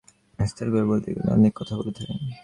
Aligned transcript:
বিস্তার 0.39 0.67
করিয়া 0.69 0.87
বলিতে 0.89 1.09
গেলে 1.15 1.29
অনেক 1.31 1.51
কথা 1.59 1.73
বলিতে 1.79 2.01
হয়। 2.05 2.31